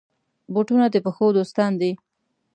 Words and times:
بوټونه 0.53 0.85
د 0.93 0.95
پښو 1.05 1.25
دوستان 1.37 1.71
دي. 1.81 1.91